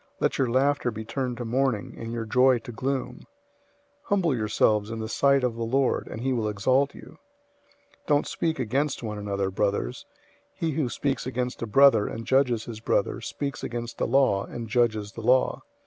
[0.19, 3.17] Let your laughter be turned to mourning, and your joy to gloom.
[3.17, 3.25] 004:010
[4.05, 7.19] Humble yourselves in the sight of the Lord, and he will exalt you.
[8.07, 10.07] 004:011 Don't speak against one another, brothers.
[10.55, 14.67] He who speaks against a brother and judges his brother, speaks against the law and
[14.67, 15.61] judges the law.